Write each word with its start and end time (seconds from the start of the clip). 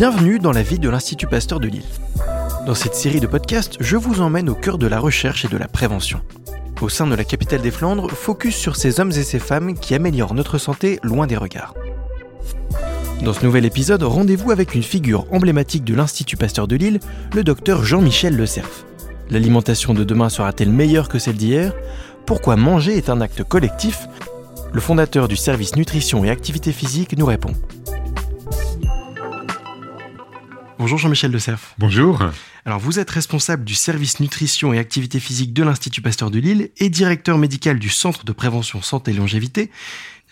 Bienvenue 0.00 0.38
dans 0.38 0.52
la 0.52 0.62
vie 0.62 0.78
de 0.78 0.88
l'Institut 0.88 1.26
Pasteur 1.26 1.60
de 1.60 1.68
Lille. 1.68 1.84
Dans 2.64 2.74
cette 2.74 2.94
série 2.94 3.20
de 3.20 3.26
podcasts, 3.26 3.76
je 3.80 3.98
vous 3.98 4.22
emmène 4.22 4.48
au 4.48 4.54
cœur 4.54 4.78
de 4.78 4.86
la 4.86 4.98
recherche 4.98 5.44
et 5.44 5.48
de 5.48 5.58
la 5.58 5.68
prévention. 5.68 6.22
Au 6.80 6.88
sein 6.88 7.06
de 7.06 7.14
la 7.14 7.22
capitale 7.22 7.60
des 7.60 7.70
Flandres, 7.70 8.10
focus 8.10 8.56
sur 8.56 8.76
ces 8.76 8.98
hommes 8.98 9.10
et 9.10 9.22
ces 9.22 9.38
femmes 9.38 9.74
qui 9.74 9.94
améliorent 9.94 10.32
notre 10.32 10.56
santé 10.56 11.00
loin 11.02 11.26
des 11.26 11.36
regards. 11.36 11.74
Dans 13.22 13.34
ce 13.34 13.44
nouvel 13.44 13.66
épisode, 13.66 14.02
rendez-vous 14.02 14.50
avec 14.50 14.74
une 14.74 14.82
figure 14.82 15.26
emblématique 15.32 15.84
de 15.84 15.94
l'Institut 15.94 16.38
Pasteur 16.38 16.66
de 16.66 16.76
Lille, 16.76 17.00
le 17.34 17.44
docteur 17.44 17.84
Jean-Michel 17.84 18.34
Le 18.34 18.46
Cerf. 18.46 18.86
L'alimentation 19.28 19.92
de 19.92 20.02
demain 20.02 20.30
sera-t-elle 20.30 20.72
meilleure 20.72 21.10
que 21.10 21.18
celle 21.18 21.36
d'hier? 21.36 21.74
Pourquoi 22.24 22.56
manger 22.56 22.96
est 22.96 23.10
un 23.10 23.20
acte 23.20 23.44
collectif? 23.44 24.08
Le 24.72 24.80
fondateur 24.80 25.28
du 25.28 25.36
service 25.36 25.76
nutrition 25.76 26.24
et 26.24 26.30
activité 26.30 26.72
physique 26.72 27.18
nous 27.18 27.26
répond. 27.26 27.52
Bonjour 30.80 30.96
Jean-Michel 30.96 31.30
De 31.30 31.36
Cerf. 31.36 31.74
Bonjour. 31.76 32.22
Alors 32.64 32.78
vous 32.78 32.98
êtes 32.98 33.10
responsable 33.10 33.64
du 33.64 33.74
service 33.74 34.18
nutrition 34.18 34.72
et 34.72 34.78
activité 34.78 35.20
physique 35.20 35.52
de 35.52 35.62
l'Institut 35.62 36.00
Pasteur 36.00 36.30
de 36.30 36.38
Lille 36.38 36.70
et 36.78 36.88
directeur 36.88 37.36
médical 37.36 37.78
du 37.78 37.90
Centre 37.90 38.24
de 38.24 38.32
prévention 38.32 38.80
santé 38.80 39.10
et 39.10 39.14
longévité. 39.14 39.70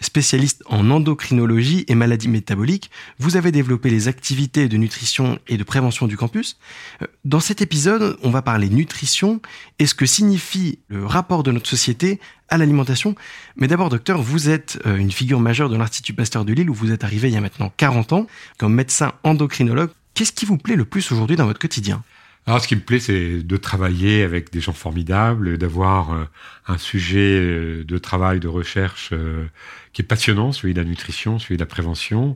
Spécialiste 0.00 0.62
en 0.64 0.90
endocrinologie 0.90 1.84
et 1.88 1.94
maladies 1.94 2.28
métaboliques, 2.28 2.90
vous 3.18 3.36
avez 3.36 3.52
développé 3.52 3.90
les 3.90 4.08
activités 4.08 4.68
de 4.68 4.78
nutrition 4.78 5.38
et 5.48 5.58
de 5.58 5.64
prévention 5.64 6.06
du 6.06 6.16
campus. 6.16 6.56
Euh, 7.02 7.06
dans 7.26 7.40
cet 7.40 7.60
épisode, 7.60 8.16
on 8.22 8.30
va 8.30 8.40
parler 8.40 8.70
nutrition 8.70 9.42
et 9.78 9.84
ce 9.84 9.94
que 9.94 10.06
signifie 10.06 10.78
le 10.88 11.04
rapport 11.04 11.42
de 11.42 11.52
notre 11.52 11.68
société 11.68 12.20
à 12.48 12.56
l'alimentation. 12.56 13.16
Mais 13.56 13.66
d'abord, 13.66 13.90
docteur, 13.90 14.22
vous 14.22 14.48
êtes 14.48 14.78
euh, 14.86 14.96
une 14.96 15.12
figure 15.12 15.40
majeure 15.40 15.68
de 15.68 15.76
l'Institut 15.76 16.14
Pasteur 16.14 16.46
de 16.46 16.54
Lille 16.54 16.70
où 16.70 16.74
vous 16.74 16.90
êtes 16.90 17.04
arrivé 17.04 17.28
il 17.28 17.34
y 17.34 17.36
a 17.36 17.42
maintenant 17.42 17.70
40 17.76 18.14
ans 18.14 18.26
comme 18.56 18.72
médecin 18.72 19.12
endocrinologue. 19.24 19.90
Qu'est-ce 20.18 20.32
qui 20.32 20.46
vous 20.46 20.58
plaît 20.58 20.74
le 20.74 20.84
plus 20.84 21.12
aujourd'hui 21.12 21.36
dans 21.36 21.46
votre 21.46 21.60
quotidien? 21.60 22.02
Alors, 22.44 22.60
ce 22.60 22.66
qui 22.66 22.74
me 22.74 22.80
plaît, 22.80 22.98
c'est 22.98 23.40
de 23.40 23.56
travailler 23.56 24.24
avec 24.24 24.50
des 24.50 24.60
gens 24.60 24.72
formidables, 24.72 25.58
d'avoir 25.58 26.10
euh, 26.10 26.24
un 26.66 26.76
sujet 26.76 27.38
euh, 27.38 27.84
de 27.84 27.98
travail, 27.98 28.40
de 28.40 28.48
recherche 28.48 29.10
euh, 29.12 29.46
qui 29.92 30.02
est 30.02 30.04
passionnant, 30.04 30.50
celui 30.50 30.74
de 30.74 30.80
la 30.80 30.88
nutrition, 30.88 31.38
celui 31.38 31.56
de 31.56 31.62
la 31.62 31.66
prévention. 31.66 32.34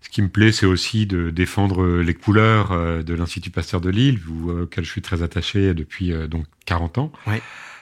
Ce 0.00 0.08
qui 0.08 0.22
me 0.22 0.30
plaît, 0.30 0.50
c'est 0.50 0.64
aussi 0.64 1.04
de 1.04 1.28
défendre 1.28 1.98
les 1.98 2.14
couleurs 2.14 2.70
de 3.04 3.14
l'Institut 3.14 3.50
Pasteur 3.50 3.82
de 3.82 3.90
Lille, 3.90 4.18
auquel 4.62 4.84
je 4.84 4.90
suis 4.90 5.02
très 5.02 5.22
attaché 5.22 5.74
depuis 5.74 6.10
donc 6.28 6.46
40 6.64 6.96
ans. 6.96 7.12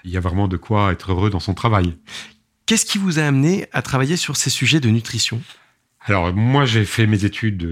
Il 0.03 0.11
y 0.11 0.17
a 0.17 0.21
vraiment 0.21 0.49
de 0.49 0.57
quoi 0.57 0.91
être 0.91 1.13
heureux 1.13 1.31
dans 1.31 1.41
son 1.41 1.55
travail. 1.55 1.97
Qu'est-ce 2.67 2.87
qui 2.87 2.99
vous 2.99 3.21
a 3.21 3.23
amené 3.23 3.67
à 3.73 3.83
travailler 3.83 4.17
sur 4.17 4.37
ces 4.37 4.51
sujets 4.51 4.81
de 4.81 4.89
nutrition? 4.89 5.41
Alors 6.05 6.35
moi 6.35 6.65
j'ai 6.65 6.85
fait 6.85 7.07
mes 7.07 7.25
études 7.25 7.65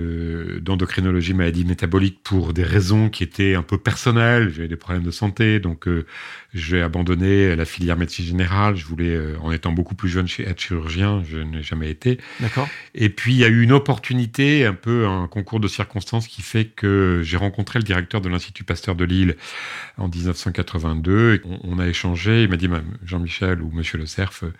d'endocrinologie 0.62 1.34
maladie 1.34 1.64
métabolique 1.64 2.20
pour 2.22 2.52
des 2.52 2.62
raisons 2.62 3.08
qui 3.08 3.24
étaient 3.24 3.54
un 3.54 3.62
peu 3.62 3.76
personnelles. 3.78 4.52
J'avais 4.54 4.68
des 4.68 4.76
problèmes 4.76 5.02
de 5.02 5.10
santé, 5.10 5.58
donc 5.58 5.88
euh, 5.88 6.06
j'ai 6.54 6.80
abandonné 6.80 7.56
la 7.56 7.64
filière 7.64 7.96
médecine 7.96 8.24
générale. 8.24 8.76
Je 8.76 8.84
voulais, 8.84 9.14
euh, 9.14 9.36
en 9.40 9.50
étant 9.52 9.72
beaucoup 9.72 9.94
plus 9.94 10.08
jeune, 10.08 10.26
être 10.38 10.60
chirurgien. 10.60 11.22
Je 11.28 11.38
n'ai 11.38 11.62
jamais 11.62 11.90
été. 11.90 12.18
D'accord. 12.40 12.68
Et 12.94 13.08
puis 13.08 13.32
il 13.32 13.38
y 13.38 13.44
a 13.44 13.48
eu 13.48 13.62
une 13.62 13.72
opportunité, 13.72 14.64
un 14.64 14.74
peu 14.74 15.06
un 15.06 15.26
concours 15.26 15.60
de 15.60 15.68
circonstances 15.68 16.28
qui 16.28 16.42
fait 16.42 16.66
que 16.66 17.22
j'ai 17.24 17.36
rencontré 17.36 17.78
le 17.78 17.84
directeur 17.84 18.20
de 18.20 18.28
l'Institut 18.28 18.64
Pasteur 18.64 18.94
de 18.94 19.04
Lille 19.04 19.36
en 19.96 20.08
1982. 20.08 21.42
On, 21.64 21.78
a 21.78 21.86
échangé. 21.86 22.44
Il 22.44 22.50
m'a 22.50 22.56
dit, 22.56 22.68
Jean-Michel 23.04 23.62
ou 23.62 23.70
Monsieur 23.72 23.98
Le 23.98 24.06
Cerf, 24.06 24.40
euh, 24.42 24.52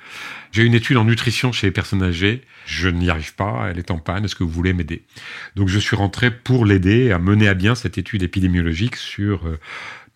j'ai 0.52 0.64
une 0.64 0.74
étude 0.74 0.96
en 0.96 1.04
nutrition 1.04 1.52
chez 1.52 1.68
les 1.68 1.72
personnes 1.72 2.02
âgées. 2.02 2.42
Je 2.66 2.88
n'y 2.88 3.10
arrive 3.10 3.34
pas 3.34 3.59
elle 3.68 3.78
est 3.78 3.90
en 3.90 3.98
panne, 3.98 4.24
est-ce 4.24 4.34
que 4.34 4.44
vous 4.44 4.50
voulez 4.50 4.72
m'aider? 4.72 5.04
Donc 5.56 5.68
je 5.68 5.78
suis 5.78 5.96
rentré 5.96 6.30
pour 6.30 6.64
l'aider 6.64 7.10
à 7.12 7.18
mener 7.18 7.48
à 7.48 7.54
bien 7.54 7.74
cette 7.74 7.98
étude 7.98 8.22
épidémiologique 8.22 8.96
sur 8.96 9.42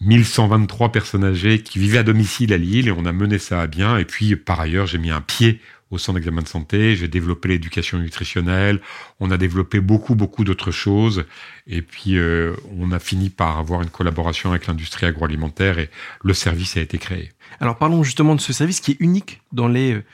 1123 0.00 0.86
euh, 0.86 0.90
personnes 0.90 1.24
âgées 1.24 1.62
qui 1.62 1.78
vivaient 1.78 1.98
à 1.98 2.02
domicile 2.02 2.52
à 2.52 2.58
Lille 2.58 2.88
et 2.88 2.92
on 2.92 3.04
a 3.04 3.12
mené 3.12 3.38
ça 3.38 3.60
à 3.60 3.66
bien. 3.66 3.98
Et 3.98 4.04
puis 4.04 4.36
par 4.36 4.60
ailleurs, 4.60 4.86
j'ai 4.86 4.98
mis 4.98 5.10
un 5.10 5.20
pied 5.20 5.60
au 5.94 5.98
centre 5.98 6.18
d'examen 6.18 6.42
de 6.42 6.48
santé, 6.48 6.96
j'ai 6.96 7.08
développé 7.08 7.48
l'éducation 7.48 7.98
nutritionnelle, 7.98 8.80
on 9.20 9.30
a 9.30 9.36
développé 9.36 9.80
beaucoup, 9.80 10.14
beaucoup 10.14 10.44
d'autres 10.44 10.70
choses, 10.70 11.24
et 11.66 11.82
puis 11.82 12.16
euh, 12.18 12.54
on 12.78 12.90
a 12.90 12.98
fini 12.98 13.30
par 13.30 13.58
avoir 13.58 13.82
une 13.82 13.90
collaboration 13.90 14.50
avec 14.50 14.66
l'industrie 14.66 15.06
agroalimentaire 15.06 15.78
et 15.78 15.90
le 16.22 16.34
service 16.34 16.76
a 16.76 16.80
été 16.80 16.98
créé. 16.98 17.32
Alors 17.60 17.78
parlons 17.78 18.02
justement 18.02 18.34
de 18.34 18.40
ce 18.40 18.52
service 18.52 18.80
qui 18.80 18.92
est 18.92 18.96
unique 19.00 19.40
dans 19.52 19.68
les 19.68 19.94
euh, 19.94 20.04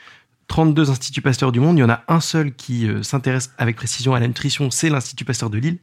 32 0.51 0.89
instituts 0.89 1.21
Pasteur 1.21 1.53
du 1.53 1.61
monde, 1.61 1.77
il 1.77 1.79
y 1.79 1.83
en 1.85 1.89
a 1.89 2.03
un 2.09 2.19
seul 2.19 2.51
qui 2.51 2.85
euh, 2.85 3.03
s'intéresse 3.03 3.53
avec 3.57 3.77
précision 3.77 4.15
à 4.15 4.19
la 4.19 4.27
nutrition, 4.27 4.69
c'est 4.69 4.89
l'Institut 4.89 5.23
Pasteur 5.23 5.49
de 5.49 5.57
Lille. 5.57 5.77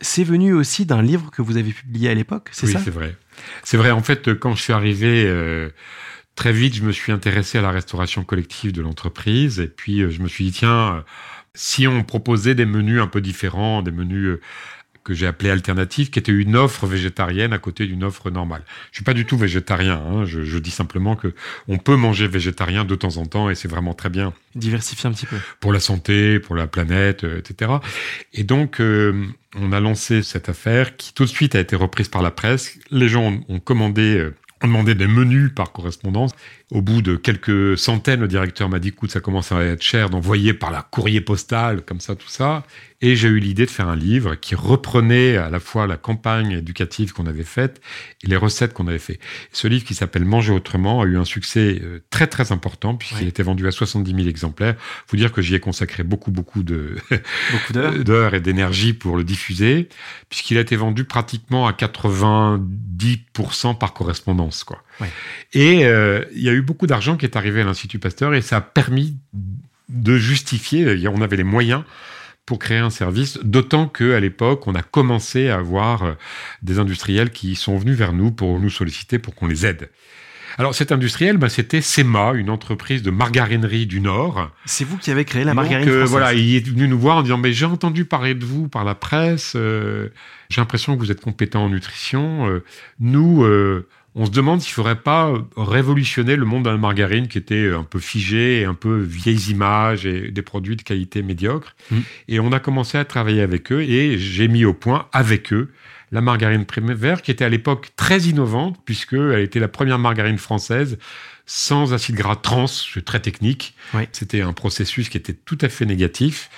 C'est 0.00 0.24
venu 0.24 0.52
aussi 0.52 0.84
d'un 0.84 1.00
livre 1.00 1.30
que 1.30 1.42
vous 1.42 1.56
avez 1.56 1.70
publié 1.70 2.10
à 2.10 2.14
l'époque, 2.14 2.48
c'est 2.50 2.66
ça? 2.66 2.78
Oui, 2.78 2.84
c'est 2.84 2.90
vrai. 2.90 3.16
C'est 3.62 3.76
vrai, 3.76 3.92
en 3.92 4.02
fait, 4.02 4.34
quand 4.34 4.56
je 4.56 4.62
suis 4.62 4.72
arrivé, 4.72 5.26
euh, 5.28 5.70
très 6.34 6.52
vite, 6.52 6.74
je 6.74 6.82
me 6.82 6.90
suis 6.90 7.12
intéressé 7.12 7.58
à 7.58 7.62
la 7.62 7.70
restauration 7.70 8.24
collective 8.24 8.72
de 8.72 8.82
l'entreprise, 8.82 9.60
et 9.60 9.68
puis 9.68 10.00
euh, 10.00 10.10
je 10.10 10.20
me 10.22 10.26
suis 10.26 10.46
dit, 10.46 10.52
tiens, 10.58 11.04
si 11.54 11.86
on 11.86 12.02
proposait 12.02 12.56
des 12.56 12.66
menus 12.66 13.00
un 13.00 13.06
peu 13.06 13.20
différents, 13.20 13.80
des 13.80 13.92
menus 13.92 14.40
que 15.04 15.14
j'ai 15.14 15.26
appelé 15.26 15.50
alternative, 15.50 16.10
qui 16.10 16.18
était 16.18 16.32
une 16.32 16.56
offre 16.56 16.86
végétarienne 16.86 17.52
à 17.52 17.58
côté 17.58 17.86
d'une 17.86 18.04
offre 18.04 18.30
normale. 18.30 18.62
Je 18.90 18.98
suis 18.98 19.04
pas 19.04 19.14
du 19.14 19.24
tout 19.24 19.36
végétarien. 19.36 19.96
Hein. 19.96 20.24
Je, 20.24 20.58
dis 20.58 20.70
simplement 20.70 21.16
que 21.16 21.34
on 21.68 21.78
peut 21.78 21.96
manger 21.96 22.28
végétarien 22.28 22.84
de 22.84 22.94
temps 22.94 23.16
en 23.16 23.26
temps 23.26 23.48
et 23.50 23.54
c'est 23.54 23.68
vraiment 23.68 23.94
très 23.94 24.10
bien. 24.10 24.32
Diversifier 24.54 25.08
un 25.08 25.12
petit 25.12 25.26
peu. 25.26 25.36
Pour 25.60 25.72
la 25.72 25.80
santé, 25.80 26.38
pour 26.38 26.54
la 26.54 26.66
planète, 26.66 27.24
euh, 27.24 27.38
etc. 27.38 27.72
Et 28.34 28.44
donc, 28.44 28.80
euh, 28.80 29.26
on 29.56 29.72
a 29.72 29.80
lancé 29.80 30.22
cette 30.22 30.48
affaire 30.48 30.96
qui 30.96 31.14
tout 31.14 31.24
de 31.24 31.28
suite 31.28 31.54
a 31.54 31.60
été 31.60 31.76
reprise 31.76 32.08
par 32.08 32.22
la 32.22 32.30
presse. 32.30 32.78
Les 32.90 33.08
gens 33.08 33.40
ont, 33.48 33.60
commandé 33.60 34.16
euh, 34.16 34.34
on 34.62 34.68
demandait 34.68 34.94
des 34.94 35.06
menus 35.06 35.50
par 35.54 35.72
correspondance. 35.72 36.32
Au 36.70 36.82
bout 36.82 37.02
de 37.02 37.16
quelques 37.16 37.78
centaines, 37.78 38.20
le 38.20 38.28
directeur 38.28 38.68
m'a 38.68 38.78
dit, 38.78 38.88
écoute, 38.88 39.10
ça 39.10 39.20
commence 39.20 39.52
à 39.52 39.62
être 39.62 39.82
cher 39.82 40.10
d'envoyer 40.10 40.52
par 40.52 40.70
la 40.70 40.82
courrier 40.82 41.20
postal, 41.20 41.82
comme 41.82 42.00
ça, 42.00 42.14
tout 42.14 42.28
ça. 42.28 42.64
Et 43.02 43.16
j'ai 43.16 43.28
eu 43.28 43.38
l'idée 43.38 43.64
de 43.64 43.70
faire 43.70 43.88
un 43.88 43.96
livre 43.96 44.34
qui 44.34 44.54
reprenait 44.54 45.38
à 45.38 45.48
la 45.48 45.58
fois 45.58 45.86
la 45.86 45.96
campagne 45.96 46.52
éducative 46.52 47.14
qu'on 47.14 47.26
avait 47.26 47.44
faite 47.44 47.80
et 48.22 48.26
les 48.26 48.36
recettes 48.36 48.74
qu'on 48.74 48.86
avait 48.88 48.98
fait. 48.98 49.18
Ce 49.52 49.66
livre 49.66 49.84
qui 49.84 49.94
s'appelle 49.94 50.26
Manger 50.26 50.52
autrement 50.52 51.00
a 51.00 51.06
eu 51.06 51.16
un 51.16 51.24
succès 51.24 51.80
euh, 51.82 52.00
très 52.10 52.26
très 52.26 52.52
important 52.52 52.94
puisqu'il 52.94 53.26
était 53.26 53.42
vendu 53.42 53.66
à 53.66 53.70
70 53.70 54.14
000 54.14 54.28
exemplaires. 54.28 54.76
Faut 55.06 55.16
dire 55.16 55.32
que 55.32 55.40
j'y 55.40 55.54
ai 55.54 55.60
consacré 55.60 56.02
beaucoup 56.02 56.30
beaucoup 56.30 56.62
de 56.62 56.96
d'heures 58.04 58.34
et 58.34 58.40
d'énergie 58.40 58.92
pour 58.92 59.16
le 59.16 59.24
diffuser 59.24 59.88
puisqu'il 60.28 60.58
a 60.58 60.60
été 60.60 60.76
vendu 60.76 61.04
pratiquement 61.04 61.66
à 61.66 61.72
90% 61.72 63.29
par 63.78 63.92
correspondance 63.92 64.64
quoi. 64.64 64.82
Et 65.52 65.84
euh, 65.84 66.24
il 66.34 66.42
y 66.42 66.48
a 66.48 66.52
eu 66.52 66.62
beaucoup 66.62 66.86
d'argent 66.86 67.16
qui 67.16 67.26
est 67.26 67.36
arrivé 67.36 67.60
à 67.60 67.64
l'Institut 67.64 67.98
Pasteur 67.98 68.34
et 68.34 68.42
ça 68.42 68.58
a 68.58 68.60
permis 68.60 69.16
de 69.88 70.16
justifier, 70.16 71.08
on 71.08 71.20
avait 71.20 71.36
les 71.36 71.44
moyens 71.44 71.82
pour 72.46 72.58
créer 72.58 72.78
un 72.78 72.90
service, 72.90 73.38
d'autant 73.44 73.86
qu'à 73.86 74.18
l'époque, 74.18 74.66
on 74.66 74.74
a 74.74 74.82
commencé 74.82 75.48
à 75.48 75.58
avoir 75.58 76.02
euh, 76.02 76.12
des 76.62 76.78
industriels 76.78 77.30
qui 77.30 77.54
sont 77.54 77.76
venus 77.76 77.96
vers 77.96 78.12
nous 78.12 78.32
pour 78.32 78.58
nous 78.58 78.70
solliciter 78.70 79.20
pour 79.20 79.34
qu'on 79.34 79.46
les 79.46 79.66
aide. 79.66 79.88
Alors 80.58 80.74
cet 80.74 80.92
industriel, 80.92 81.36
ben, 81.36 81.48
c'était 81.48 81.80
SEMA, 81.80 82.32
une 82.34 82.50
entreprise 82.50 83.02
de 83.02 83.10
margarinerie 83.10 83.86
du 83.86 84.00
Nord. 84.00 84.50
C'est 84.64 84.84
vous 84.84 84.96
qui 84.96 85.10
avez 85.10 85.24
créé 85.24 85.44
la 85.44 85.54
margarine 85.54 85.86
Donc, 85.86 85.94
euh, 85.94 86.04
Voilà, 86.04 86.34
il 86.34 86.56
est 86.56 86.66
venu 86.66 86.88
nous 86.88 86.98
voir 86.98 87.18
en 87.18 87.22
disant 87.22 87.38
mais 87.38 87.52
j'ai 87.52 87.66
entendu 87.66 88.04
parler 88.04 88.34
de 88.34 88.44
vous 88.44 88.68
par 88.68 88.84
la 88.84 88.94
presse. 88.94 89.54
Euh, 89.56 90.08
j'ai 90.48 90.60
l'impression 90.60 90.94
que 90.94 91.00
vous 91.00 91.10
êtes 91.10 91.20
compétent 91.20 91.64
en 91.64 91.68
nutrition. 91.68 92.60
nous, 92.98 93.44
on 94.14 94.26
se 94.26 94.30
demande 94.30 94.60
s'il 94.60 94.72
ne 94.72 94.74
faudrait 94.74 95.00
pas 95.00 95.32
révolutionner 95.56 96.34
le 96.34 96.44
monde 96.44 96.64
de 96.64 96.70
la 96.70 96.76
margarine 96.76 97.28
qui 97.28 97.38
était 97.38 97.70
un 97.70 97.84
peu 97.84 98.00
figé, 98.00 98.64
un 98.64 98.74
peu 98.74 98.98
vieilles 98.98 99.50
images 99.50 100.04
et 100.04 100.30
des 100.30 100.42
produits 100.42 100.76
de 100.76 100.82
qualité 100.82 101.22
médiocre. 101.22 101.76
Mm. 101.90 101.98
Et 102.28 102.40
on 102.40 102.52
a 102.52 102.58
commencé 102.58 102.98
à 102.98 103.04
travailler 103.04 103.42
avec 103.42 103.70
eux 103.70 103.82
et 103.82 104.18
j'ai 104.18 104.48
mis 104.48 104.64
au 104.64 104.74
point 104.74 105.06
avec 105.12 105.52
eux 105.52 105.70
la 106.12 106.20
margarine 106.20 106.64
Primavera 106.64 107.16
qui 107.16 107.30
était 107.30 107.44
à 107.44 107.48
l'époque 107.48 107.90
très 107.96 108.20
innovante 108.22 108.78
puisqu'elle 108.84 109.40
était 109.40 109.60
la 109.60 109.68
première 109.68 109.98
margarine 109.98 110.38
française 110.38 110.98
sans 111.46 111.92
acide 111.92 112.14
gras 112.14 112.36
trans, 112.36 112.68
c'est 112.68 113.04
très 113.04 113.20
technique. 113.20 113.74
C'était 114.12 114.40
un 114.40 114.52
processus 114.52 115.08
qui 115.08 115.16
était 115.16 115.32
tout 115.32 115.58
à 115.60 115.68
fait 115.68 115.84
négatif. 115.84 116.48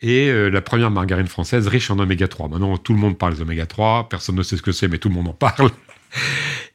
Et 0.00 0.30
euh, 0.30 0.48
la 0.48 0.62
première 0.62 0.90
margarine 0.90 1.26
française 1.26 1.68
riche 1.68 1.90
en 1.90 1.98
oméga 1.98 2.26
3. 2.26 2.48
Maintenant, 2.48 2.78
tout 2.78 2.94
le 2.94 2.98
monde 2.98 3.18
parle 3.18 3.34
des 3.34 3.42
oméga 3.42 3.66
3, 3.66 4.08
personne 4.08 4.36
ne 4.36 4.42
sait 4.42 4.56
ce 4.56 4.62
que 4.62 4.72
c'est, 4.72 4.88
mais 4.88 4.96
tout 4.96 5.10
le 5.10 5.14
monde 5.14 5.28
en 5.28 5.34
parle. 5.34 5.70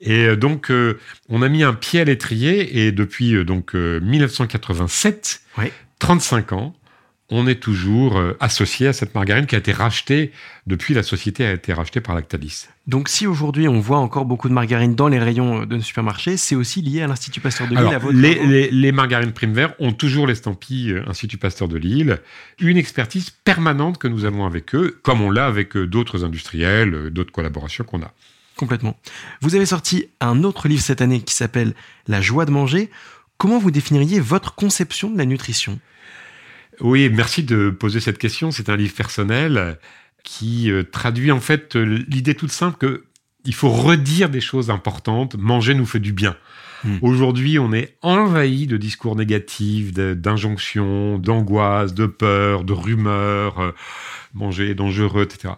Et 0.01 0.25
euh, 0.25 0.35
donc, 0.35 0.71
euh, 0.71 0.99
on 1.29 1.41
a 1.41 1.49
mis 1.49 1.63
un 1.63 1.73
pied 1.73 1.99
à 1.99 2.03
l'étrier 2.03 2.85
et 2.85 2.91
depuis 2.91 3.35
euh, 3.35 3.43
donc 3.43 3.73
1987, 3.73 5.41
35 5.99 6.53
ans, 6.53 6.75
on 7.29 7.47
est 7.47 7.55
toujours 7.55 8.17
euh, 8.17 8.37
associé 8.39 8.87
à 8.87 8.93
cette 8.93 9.15
margarine 9.15 9.47
qui 9.47 9.55
a 9.55 9.57
été 9.57 9.71
rachetée 9.71 10.31
depuis 10.67 10.93
la 10.93 11.01
société 11.01 11.45
a 11.45 11.53
été 11.53 11.73
rachetée 11.73 11.99
par 11.99 12.13
Lactalis. 12.13 12.67
Donc 12.85 13.09
si 13.09 13.25
aujourd'hui 13.25 13.67
on 13.67 13.79
voit 13.79 13.97
encore 13.97 14.25
beaucoup 14.25 14.47
de 14.47 14.53
margarine 14.53 14.93
dans 14.93 15.07
les 15.07 15.17
rayons 15.17 15.61
euh, 15.61 15.65
de 15.65 15.77
nos 15.77 15.81
supermarchés, 15.81 16.37
c'est 16.37 16.55
aussi 16.55 16.83
lié 16.83 17.01
à 17.01 17.07
l'Institut 17.07 17.41
Pasteur 17.41 17.67
de 17.67 17.75
Lille. 17.75 18.41
les, 18.47 18.69
les, 18.69 18.91
margarines 18.91 19.31
Prime 19.31 19.53
Vert 19.53 19.73
ont 19.79 19.91
toujours 19.91 20.27
l'estampille 20.27 20.91
euh, 20.91 21.09
Institut 21.09 21.37
Pasteur 21.37 21.67
de 21.67 21.77
Lille, 21.77 22.19
une 22.59 22.77
expertise 22.77 23.31
permanente 23.31 23.97
que 23.97 24.07
nous 24.07 24.25
avons 24.25 24.45
avec 24.45 24.75
eux, 24.75 24.99
comme 25.01 25.21
on 25.21 25.31
l'a 25.31 25.47
avec 25.47 25.75
d'autres 25.75 26.23
industriels, 26.23 27.09
d'autres 27.09 27.31
collaborations 27.31 27.83
qu'on 27.85 28.03
a. 28.03 28.11
Complètement. 28.55 28.97
Vous 29.41 29.55
avez 29.55 29.65
sorti 29.65 30.07
un 30.21 30.43
autre 30.43 30.67
livre 30.67 30.81
cette 30.81 31.01
année 31.01 31.21
qui 31.21 31.33
s'appelle 31.33 31.73
La 32.07 32.21
joie 32.21 32.45
de 32.45 32.51
manger. 32.51 32.89
Comment 33.37 33.57
vous 33.57 33.71
définiriez 33.71 34.21
votre 34.21 34.55
conception 34.55 35.09
de 35.09 35.17
la 35.17 35.25
nutrition? 35.25 35.79
Oui, 36.81 37.09
merci 37.09 37.43
de 37.43 37.69
poser 37.69 37.99
cette 37.99 38.17
question. 38.17 38.51
C'est 38.51 38.69
un 38.69 38.75
livre 38.75 38.93
personnel 38.93 39.77
qui 40.23 40.71
euh, 40.71 40.83
traduit 40.83 41.31
en 41.31 41.39
fait 41.39 41.75
euh, 41.75 42.03
l'idée 42.07 42.35
toute 42.35 42.51
simple 42.51 42.77
que 42.77 43.03
il 43.45 43.53
faut 43.53 43.69
redire 43.69 44.29
des 44.29 44.41
choses 44.41 44.71
importantes. 44.71 45.35
Manger 45.37 45.75
nous 45.75 45.85
fait 45.85 45.99
du 45.99 46.13
bien. 46.13 46.35
Hmm. 46.83 46.97
Aujourd'hui, 47.01 47.59
on 47.59 47.73
est 47.73 47.95
envahi 48.01 48.65
de 48.65 48.75
discours 48.75 49.15
négatifs, 49.15 49.93
d'injonctions, 49.93 51.19
d'angoisses, 51.19 51.93
de 51.93 52.07
peurs, 52.07 52.63
de 52.63 52.73
rumeurs. 52.73 53.59
Euh, 53.59 53.71
manger 54.33 54.71
est 54.71 54.75
dangereux, 54.75 55.23
etc 55.23 55.53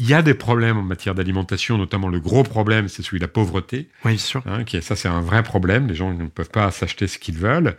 il 0.00 0.08
y 0.08 0.14
a 0.14 0.22
des 0.22 0.32
problèmes 0.32 0.78
en 0.78 0.82
matière 0.82 1.14
d'alimentation, 1.14 1.76
notamment 1.76 2.08
le 2.08 2.20
gros 2.20 2.42
problème, 2.42 2.88
c'est 2.88 3.02
celui 3.02 3.18
de 3.18 3.24
la 3.24 3.28
pauvreté. 3.28 3.90
Oui, 4.06 4.18
sûr. 4.18 4.42
Hein, 4.46 4.64
qui 4.64 4.80
ça, 4.80 4.96
c'est 4.96 5.08
un 5.08 5.20
vrai 5.20 5.42
problème. 5.42 5.88
Les 5.88 5.94
gens 5.94 6.14
ne 6.14 6.26
peuvent 6.26 6.48
pas 6.48 6.70
s'acheter 6.70 7.06
ce 7.06 7.18
qu'ils 7.18 7.36
veulent. 7.36 7.76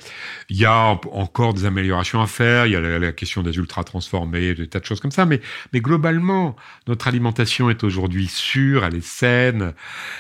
Il 0.48 0.58
y 0.58 0.66
a 0.66 1.00
encore 1.12 1.56
des 1.56 1.66
améliorations 1.66 2.22
à 2.22 2.28
faire. 2.28 2.68
Il 2.68 2.74
y 2.74 2.76
a 2.76 2.80
la, 2.80 3.12
question 3.12 3.42
des 3.42 3.58
ultra 3.58 3.84
transformés, 3.84 4.54
des 4.54 4.68
tas 4.68 4.80
de 4.80 4.86
choses 4.86 5.00
comme 5.00 5.10
ça. 5.10 5.26
Mais, 5.26 5.42
mais 5.74 5.82
globalement, 5.82 6.56
notre 6.88 7.08
alimentation 7.08 7.72
est 7.72 7.84
aujourd'hui 7.84 8.28
sûre, 8.28 8.86
elle 8.86 8.96
est 8.96 9.04
saine, 9.04 9.74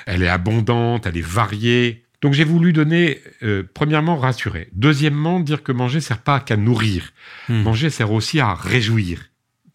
elle 0.07 0.23
est 0.23 0.27
abondante, 0.27 1.05
elle 1.05 1.17
est 1.17 1.25
variée. 1.25 2.03
Donc 2.23 2.33
j'ai 2.33 2.45
voulu 2.45 2.73
donner, 2.73 3.19
euh, 3.43 3.61
premièrement, 3.75 4.17
rassurer. 4.17 4.69
Deuxièmement, 4.73 5.39
dire 5.39 5.61
que 5.61 5.71
manger 5.71 6.01
sert 6.01 6.19
pas 6.19 6.39
qu'à 6.39 6.57
nourrir. 6.57 7.13
Hmm. 7.47 7.61
Manger 7.61 7.91
sert 7.91 8.11
aussi 8.11 8.39
à 8.39 8.55
réjouir 8.55 9.19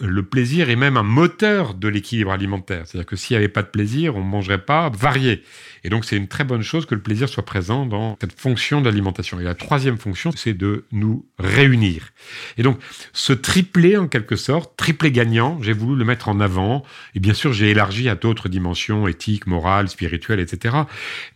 le 0.00 0.22
plaisir 0.22 0.68
est 0.68 0.76
même 0.76 0.96
un 0.96 1.02
moteur 1.02 1.74
de 1.74 1.88
l'équilibre 1.88 2.30
alimentaire. 2.30 2.82
C'est-à-dire 2.86 3.06
que 3.06 3.16
s'il 3.16 3.34
n'y 3.34 3.38
avait 3.38 3.48
pas 3.48 3.62
de 3.62 3.68
plaisir, 3.68 4.16
on 4.16 4.20
ne 4.20 4.28
mangerait 4.28 4.64
pas 4.64 4.90
varié. 4.90 5.42
Et 5.84 5.88
donc, 5.88 6.04
c'est 6.04 6.16
une 6.16 6.28
très 6.28 6.44
bonne 6.44 6.62
chose 6.62 6.84
que 6.84 6.94
le 6.94 7.00
plaisir 7.00 7.28
soit 7.28 7.44
présent 7.44 7.86
dans 7.86 8.18
cette 8.20 8.38
fonction 8.38 8.80
d'alimentation. 8.80 9.40
Et 9.40 9.44
la 9.44 9.54
troisième 9.54 9.98
fonction, 9.98 10.32
c'est 10.34 10.52
de 10.52 10.84
nous 10.92 11.24
réunir. 11.38 12.10
Et 12.58 12.62
donc, 12.62 12.78
ce 13.12 13.32
triplé, 13.32 13.96
en 13.96 14.06
quelque 14.06 14.36
sorte, 14.36 14.76
triplé 14.76 15.12
gagnant, 15.12 15.58
j'ai 15.62 15.72
voulu 15.72 15.96
le 15.96 16.04
mettre 16.04 16.28
en 16.28 16.40
avant. 16.40 16.82
Et 17.14 17.20
bien 17.20 17.34
sûr, 17.34 17.52
j'ai 17.52 17.70
élargi 17.70 18.08
à 18.08 18.16
d'autres 18.16 18.48
dimensions, 18.48 19.08
éthiques, 19.08 19.46
morales, 19.46 19.88
spirituelles, 19.88 20.40
etc. 20.40 20.76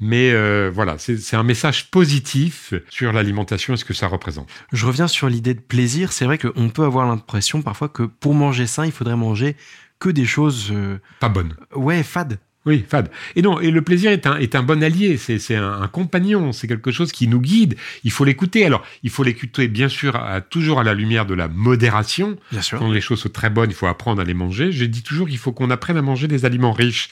Mais 0.00 0.32
euh, 0.32 0.70
voilà, 0.72 0.96
c'est 0.98 1.36
un 1.36 1.44
message 1.44 1.90
positif 1.90 2.74
sur 2.90 3.12
l'alimentation 3.12 3.74
et 3.74 3.76
ce 3.76 3.84
que 3.84 3.94
ça 3.94 4.06
représente. 4.06 4.48
Je 4.72 4.84
reviens 4.84 5.08
sur 5.08 5.28
l'idée 5.28 5.54
de 5.54 5.60
plaisir. 5.60 6.12
C'est 6.12 6.24
vrai 6.24 6.38
qu'on 6.38 6.68
peut 6.68 6.84
avoir 6.84 7.06
l'impression 7.06 7.62
parfois 7.62 7.88
que 7.88 8.02
pour 8.02 8.34
manger 8.34 8.49
manger 8.50 8.66
sain, 8.66 8.84
il 8.84 8.92
faudrait 8.92 9.16
manger 9.16 9.56
que 10.00 10.08
des 10.08 10.26
choses... 10.26 10.72
Euh, 10.72 11.00
pas 11.20 11.28
bonnes. 11.28 11.54
Ouais, 11.74 12.02
fades. 12.02 12.38
Oui, 12.66 12.84
fade. 12.86 13.10
Et 13.36 13.42
non, 13.42 13.58
et 13.58 13.70
le 13.70 13.80
plaisir 13.80 14.10
est 14.10 14.26
un, 14.26 14.36
est 14.36 14.54
un 14.54 14.62
bon 14.62 14.82
allié, 14.82 15.16
c'est 15.16 15.56
un, 15.56 15.80
un, 15.80 15.88
compagnon, 15.88 16.52
c'est 16.52 16.68
quelque 16.68 16.90
chose 16.90 17.10
qui 17.10 17.26
nous 17.26 17.40
guide. 17.40 17.76
Il 18.04 18.10
faut 18.10 18.26
l'écouter. 18.26 18.66
Alors, 18.66 18.84
il 19.02 19.08
faut 19.08 19.22
l'écouter, 19.22 19.66
bien 19.66 19.88
sûr, 19.88 20.14
à, 20.14 20.42
toujours 20.42 20.78
à 20.78 20.84
la 20.84 20.92
lumière 20.92 21.24
de 21.24 21.32
la 21.32 21.48
modération. 21.48 22.36
Bien 22.52 22.60
sûr. 22.60 22.78
Quand 22.78 22.90
les 22.90 23.00
choses 23.00 23.20
sont 23.20 23.30
très 23.30 23.48
bonnes, 23.48 23.70
il 23.70 23.74
faut 23.74 23.86
apprendre 23.86 24.20
à 24.20 24.24
les 24.24 24.34
manger. 24.34 24.72
Je 24.72 24.84
dis 24.84 25.02
toujours 25.02 25.26
qu'il 25.26 25.38
faut 25.38 25.52
qu'on 25.52 25.70
apprenne 25.70 25.96
à 25.96 26.02
manger 26.02 26.28
des 26.28 26.44
aliments 26.44 26.72
riches. 26.72 27.08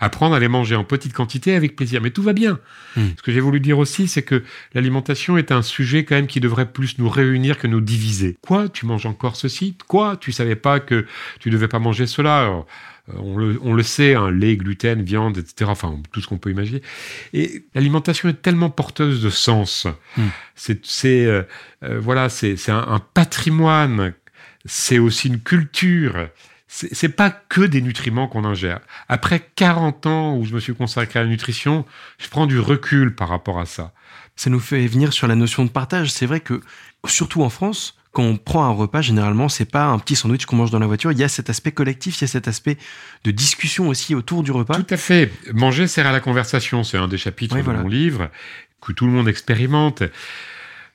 Apprendre 0.00 0.34
à 0.34 0.40
les 0.40 0.48
manger 0.48 0.74
en 0.74 0.82
petite 0.82 1.12
quantité 1.12 1.54
avec 1.54 1.76
plaisir. 1.76 2.00
Mais 2.02 2.10
tout 2.10 2.22
va 2.22 2.32
bien. 2.32 2.58
Hmm. 2.96 3.10
Ce 3.16 3.22
que 3.22 3.30
j'ai 3.30 3.40
voulu 3.40 3.60
dire 3.60 3.78
aussi, 3.78 4.08
c'est 4.08 4.22
que 4.22 4.42
l'alimentation 4.74 5.38
est 5.38 5.52
un 5.52 5.62
sujet 5.62 6.04
quand 6.04 6.16
même 6.16 6.26
qui 6.26 6.40
devrait 6.40 6.72
plus 6.72 6.98
nous 6.98 7.08
réunir 7.08 7.56
que 7.58 7.68
nous 7.68 7.80
diviser. 7.80 8.36
Quoi? 8.40 8.68
Tu 8.68 8.84
manges 8.86 9.06
encore 9.06 9.36
ceci? 9.36 9.76
Quoi? 9.86 10.16
Tu 10.16 10.32
savais 10.32 10.56
pas 10.56 10.80
que 10.80 11.06
tu 11.38 11.50
devais 11.50 11.68
pas 11.68 11.78
manger 11.78 12.08
cela? 12.08 12.64
On 13.08 13.74
le, 13.74 13.82
sait, 13.82 14.14
hein, 14.14 14.30
lait, 14.30 14.56
gluten, 14.56 15.02
viande, 15.02 15.38
etc. 15.38 15.70
Enfin, 15.70 16.00
tout 16.12 16.20
ce 16.20 16.28
qu'on 16.28 16.38
peut 16.38 16.50
imaginer. 16.50 16.82
Et 17.32 17.64
l'alimentation 17.74 18.28
est 18.28 18.40
tellement 18.42 18.70
porteuse 18.70 19.22
de 19.22 19.30
sens. 19.30 19.86
Hmm. 20.16 20.28
C'est, 20.54 21.26
euh, 21.26 21.42
euh, 21.82 21.98
voilà, 22.00 22.28
c'est 22.28 22.56
un, 22.68 23.00
patrimoine. 23.12 24.14
C'est 24.64 24.98
aussi 24.98 25.28
une 25.28 25.40
culture. 25.40 26.28
C'est 26.68 27.10
pas 27.10 27.30
que 27.30 27.60
des 27.60 27.82
nutriments 27.82 28.28
qu'on 28.28 28.44
ingère. 28.44 28.80
Après 29.08 29.40
40 29.56 30.06
ans 30.06 30.36
où 30.36 30.44
je 30.44 30.54
me 30.54 30.60
suis 30.60 30.74
consacré 30.74 31.18
à 31.18 31.24
la 31.24 31.28
nutrition, 31.28 31.84
je 32.18 32.28
prends 32.28 32.46
du 32.46 32.58
recul 32.58 33.14
par 33.14 33.28
rapport 33.28 33.60
à 33.60 33.66
ça. 33.66 33.92
Ça 34.36 34.48
nous 34.48 34.60
fait 34.60 34.86
venir 34.86 35.12
sur 35.12 35.26
la 35.26 35.34
notion 35.34 35.64
de 35.64 35.70
partage. 35.70 36.10
C'est 36.10 36.24
vrai 36.24 36.40
que, 36.40 36.62
surtout 37.06 37.42
en 37.42 37.50
France, 37.50 37.98
quand 38.12 38.22
on 38.22 38.36
prend 38.36 38.64
un 38.64 38.70
repas, 38.70 39.00
généralement, 39.00 39.48
c'est 39.48 39.64
pas 39.64 39.86
un 39.86 39.98
petit 39.98 40.16
sandwich 40.16 40.44
qu'on 40.44 40.56
mange 40.56 40.70
dans 40.70 40.78
la 40.78 40.86
voiture. 40.86 41.12
Il 41.12 41.18
y 41.18 41.24
a 41.24 41.28
cet 41.28 41.48
aspect 41.48 41.72
collectif, 41.72 42.18
il 42.18 42.22
y 42.22 42.24
a 42.24 42.28
cet 42.28 42.46
aspect 42.46 42.76
de 43.24 43.30
discussion 43.30 43.88
aussi 43.88 44.14
autour 44.14 44.42
du 44.42 44.52
repas. 44.52 44.74
Tout 44.74 44.94
à 44.94 44.98
fait. 44.98 45.32
Manger 45.52 45.86
sert 45.86 46.06
à 46.06 46.12
la 46.12 46.20
conversation. 46.20 46.84
C'est 46.84 46.98
un 46.98 47.08
des 47.08 47.18
chapitres 47.18 47.56
de 47.56 47.62
mon 47.62 47.88
livre 47.88 48.30
que 48.82 48.92
tout 48.92 49.06
le 49.06 49.12
monde 49.12 49.28
expérimente. 49.28 50.02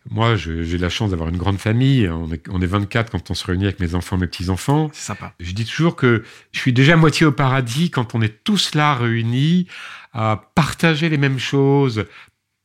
Moi, 0.09 0.35
j'ai 0.35 0.77
la 0.77 0.89
chance 0.89 1.09
d'avoir 1.09 1.29
une 1.29 1.37
grande 1.37 1.57
famille. 1.57 2.07
On 2.07 2.31
est, 2.31 2.47
on 2.49 2.61
est 2.61 2.67
24 2.67 3.11
quand 3.11 3.31
on 3.31 3.33
se 3.33 3.45
réunit 3.45 3.65
avec 3.65 3.79
mes 3.79 3.95
enfants, 3.95 4.17
mes 4.17 4.27
petits-enfants. 4.27 4.89
C'est 4.93 5.07
sympa. 5.07 5.33
Je 5.39 5.51
dis 5.51 5.65
toujours 5.65 5.95
que 5.95 6.23
je 6.51 6.59
suis 6.59 6.71
déjà 6.71 6.95
moitié 6.95 7.25
au 7.25 7.31
paradis 7.31 7.89
quand 7.89 8.15
on 8.15 8.21
est 8.21 8.43
tous 8.43 8.75
là 8.75 8.93
réunis 8.93 9.67
à 10.13 10.49
partager 10.55 11.09
les 11.09 11.17
mêmes 11.17 11.39
choses, 11.39 12.05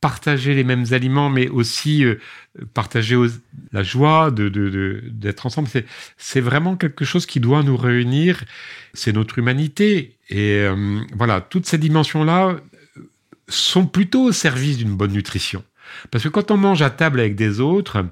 partager 0.03 0.53
les 0.53 0.65
mêmes 0.65 0.87
aliments, 0.91 1.29
mais 1.29 1.47
aussi 1.47 2.03
euh, 2.03 2.15
partager 2.73 3.15
la 3.71 3.83
joie 3.83 4.31
de, 4.31 5.01
d'être 5.09 5.45
ensemble. 5.45 5.69
C'est, 6.17 6.41
vraiment 6.41 6.75
quelque 6.75 7.05
chose 7.05 7.25
qui 7.25 7.39
doit 7.39 7.63
nous 7.63 7.77
réunir. 7.77 8.43
C'est 8.93 9.13
notre 9.13 9.39
humanité. 9.39 10.17
Et 10.27 10.57
euh, 10.59 10.99
voilà, 11.15 11.39
toutes 11.39 11.65
ces 11.65 11.77
dimensions-là 11.77 12.57
sont 13.47 13.85
plutôt 13.85 14.25
au 14.25 14.31
service 14.33 14.75
d'une 14.77 14.93
bonne 14.93 15.13
nutrition. 15.13 15.63
Parce 16.11 16.23
que 16.23 16.29
quand 16.29 16.51
on 16.51 16.57
mange 16.57 16.81
à 16.81 16.89
table 16.89 17.19
avec 17.19 17.35
des 17.35 17.59
autres, 17.59 18.05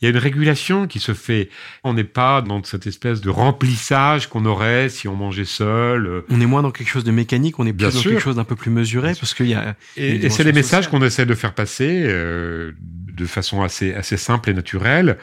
il 0.00 0.04
y 0.04 0.08
a 0.08 0.10
une 0.10 0.18
régulation 0.18 0.86
qui 0.86 0.98
se 0.98 1.14
fait. 1.14 1.48
On 1.82 1.94
n'est 1.94 2.04
pas 2.04 2.42
dans 2.42 2.62
cette 2.62 2.86
espèce 2.86 3.22
de 3.22 3.30
remplissage 3.30 4.28
qu'on 4.28 4.44
aurait 4.44 4.90
si 4.90 5.08
on 5.08 5.16
mangeait 5.16 5.46
seul. 5.46 6.06
Euh. 6.06 6.20
On 6.28 6.40
est 6.40 6.46
moins 6.46 6.62
dans 6.62 6.70
quelque 6.70 6.90
chose 6.90 7.04
de 7.04 7.10
mécanique, 7.10 7.58
on 7.58 7.66
est 7.66 7.72
plus 7.72 7.92
dans 7.92 8.02
quelque 8.02 8.20
chose 8.20 8.36
d'un 8.36 8.44
peu 8.44 8.56
plus 8.56 8.70
mesuré, 8.70 9.14
parce 9.18 9.32
qu'il 9.32 9.48
y 9.48 9.54
a. 9.54 9.74
Et, 9.96 10.28
c'est 10.28 10.44
les 10.44 10.52
messages 10.52 10.88
qu'on 10.88 11.02
essaie 11.02 11.24
de 11.24 11.34
faire 11.34 11.54
passer 11.54 12.04
euh, 12.06 12.72
de 12.80 13.24
façon 13.24 13.62
assez, 13.62 13.94
assez 13.94 14.18
simple 14.18 14.50
et 14.50 14.54
naturelle, 14.54 15.16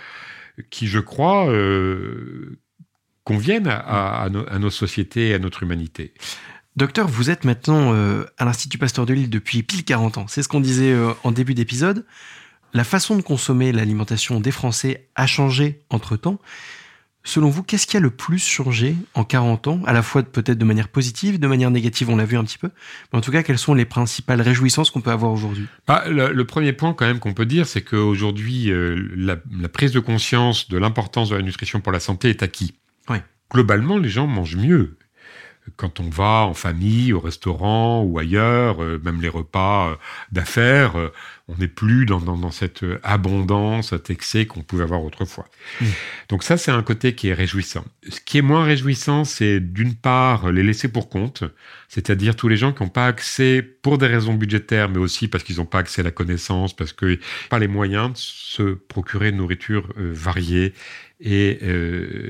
qui, 0.71 0.87
je 0.87 0.99
crois, 0.99 1.47
euh, 1.49 2.57
conviennent 3.23 3.67
à, 3.67 4.27
nos, 4.31 4.69
sociétés 4.69 5.29
et 5.29 5.33
à 5.35 5.39
notre 5.39 5.63
humanité. 5.63 6.13
Docteur, 6.75 7.07
vous 7.07 7.29
êtes 7.29 7.43
maintenant 7.43 7.93
euh, 7.93 8.25
à 8.37 8.45
l'Institut 8.45 8.77
Pasteur 8.77 9.05
de 9.05 9.13
Lille 9.13 9.29
depuis 9.29 9.63
pile 9.63 9.83
40 9.83 10.17
ans. 10.17 10.25
C'est 10.27 10.41
ce 10.41 10.47
qu'on 10.47 10.59
disait 10.59 10.95
en 11.23 11.31
début 11.31 11.53
d'épisode 11.53 12.05
la 12.73 12.83
façon 12.83 13.15
de 13.15 13.21
consommer 13.21 13.71
l'alimentation 13.71 14.39
des 14.39 14.51
Français 14.51 15.07
a 15.15 15.27
changé 15.27 15.81
entre-temps. 15.89 16.39
Selon 17.25 17.49
vous, 17.49 17.63
qu'est-ce 17.63 17.87
qui 17.87 17.95
a 17.95 18.01
le 18.01 18.09
plus 18.09 18.45
changé 18.45 18.97
en 19.13 19.23
40 19.23 19.67
ans, 19.67 19.81
à 19.85 19.93
la 19.93 20.01
fois 20.01 20.23
peut-être 20.23 20.57
de 20.57 20.65
manière 20.65 20.89
positive, 20.89 21.39
de 21.39 21.47
manière 21.47 21.71
négative, 21.71 22.09
on 22.09 22.17
l'a 22.17 22.25
vu 22.25 22.35
un 22.35 22.43
petit 22.43 22.57
peu, 22.57 22.69
mais 23.11 23.19
en 23.19 23.21
tout 23.21 23.31
cas, 23.31 23.43
quelles 23.43 23.57
sont 23.57 23.73
les 23.73 23.85
principales 23.85 24.41
réjouissances 24.41 24.91
qu'on 24.91 24.99
peut 24.99 25.11
avoir 25.11 25.31
aujourd'hui? 25.31 25.67
Bah, 25.87 26.03
le, 26.09 26.43
premier 26.43 26.73
point 26.73 26.93
quand 26.93 27.05
même 27.05 27.19
qu'on 27.19 27.33
peut 27.33 27.45
dire, 27.45 27.65
c'est 27.65 27.81
qu'aujourd'hui, 27.81 28.71
euh, 28.71 29.07
la, 29.15 29.37
prise 29.69 29.93
de 29.93 30.01
conscience 30.01 30.67
de 30.67 30.77
l'importance 30.77 31.29
de 31.29 31.37
la 31.37 31.43
nutrition 31.43 31.79
pour 31.79 31.93
la 31.93 32.01
santé 32.01 32.29
est 32.29 32.43
acquis. 32.43 32.73
Globalement, 33.51 33.99
les 33.99 34.09
gens 34.09 34.25
mangent 34.25 34.55
mieux 34.55 34.97
quand 35.77 35.99
on 35.99 36.09
va 36.09 36.45
en 36.45 36.53
famille, 36.53 37.13
au 37.13 37.19
restaurant 37.19 38.03
ou 38.03 38.19
ailleurs, 38.19 38.83
euh, 38.83 38.99
même 39.03 39.21
les 39.21 39.29
repas 39.29 39.91
euh, 39.91 39.95
d'affaires, 40.31 40.97
euh, 40.97 41.11
on 41.47 41.55
n'est 41.57 41.67
plus 41.67 42.05
dans, 42.05 42.19
dans, 42.19 42.51
cette 42.51 42.85
abondance, 43.03 43.89
cet 43.89 44.09
excès 44.09 44.45
qu'on 44.45 44.61
pouvait 44.61 44.83
avoir 44.83 45.03
autrefois. 45.03 45.45
Mmh. 45.81 45.85
Donc 46.29 46.43
ça, 46.43 46.57
c'est 46.57 46.71
un 46.71 46.83
côté 46.83 47.15
qui 47.15 47.27
est 47.27 47.33
réjouissant. 47.33 47.83
Ce 48.07 48.21
qui 48.21 48.37
est 48.37 48.41
moins 48.41 48.63
réjouissant, 48.63 49.25
c'est 49.25 49.59
d'une 49.59 49.93
part 49.93 50.51
les 50.51 50.63
laisser 50.63 50.87
pour 50.87 51.09
compte, 51.09 51.43
c'est-à-dire 51.89 52.37
tous 52.37 52.47
les 52.47 52.55
gens 52.55 52.71
qui 52.71 52.83
n'ont 52.83 52.89
pas 52.89 53.07
accès 53.07 53.61
pour 53.61 53.97
des 53.97 54.07
raisons 54.07 54.33
budgétaires, 54.33 54.89
mais 54.89 54.99
aussi 54.99 55.27
parce 55.27 55.43
qu'ils 55.43 55.57
n'ont 55.57 55.65
pas 55.65 55.79
accès 55.79 55.99
à 55.99 56.05
la 56.05 56.11
connaissance, 56.11 56.73
parce 56.73 56.93
qu'ils 56.93 57.09
n'ont 57.09 57.49
pas 57.49 57.59
les 57.59 57.67
moyens 57.67 58.13
de 58.13 58.17
se 58.17 58.73
procurer 58.73 59.29
une 59.29 59.37
nourriture 59.37 59.89
variée 59.97 60.73
et, 61.19 61.59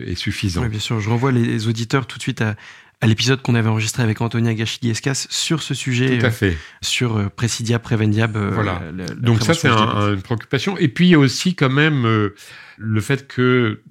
et 0.07 0.15
suffisante. 0.15 0.63
Oui, 0.63 0.69
bien 0.71 0.79
sûr, 0.79 0.99
je 0.99 1.09
renvoie 1.09 1.31
les 1.31 1.67
auditeurs 1.67 2.07
tout 2.07 2.17
de 2.17 2.23
suite 2.23 2.41
à 2.41 2.55
à 3.03 3.05
l'épisode 3.05 3.41
qu'on 3.41 3.55
avait 3.55 3.67
enregistré 3.67 4.01
avec 4.01 4.21
Antonia 4.21 4.53
Gachiliescas 4.53 5.27
sur 5.29 5.61
ce 5.61 5.73
sujet, 5.73 6.19
Tout 6.19 6.25
à 6.25 6.31
fait. 6.31 6.51
Euh, 6.51 6.57
sur 6.81 7.17
euh, 7.17 7.27
Presidia 7.27 7.77
Prevendiab. 7.77 8.37
Euh, 8.37 8.49
voilà. 8.53 8.81
Donc 9.17 9.43
ça, 9.43 9.53
c'est 9.53 9.67
une 9.67 10.21
préoccupation. 10.21 10.77
Et 10.77 10.87
puis, 10.87 11.07
il 11.07 11.09
y 11.11 11.15
a 11.15 11.19
aussi 11.19 11.53
quand 11.53 11.69
même 11.69 12.31
le 12.77 13.01
fait 13.01 13.27
que 13.27 13.81